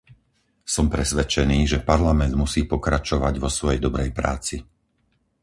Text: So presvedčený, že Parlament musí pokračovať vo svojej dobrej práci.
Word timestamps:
So 0.71 0.81
presvedčený, 0.95 1.59
že 1.77 1.85
Parlament 1.89 2.33
musí 2.43 2.61
pokračovať 2.73 3.33
vo 3.43 3.49
svojej 3.57 3.77
dobrej 3.85 4.09
práci. 4.19 4.55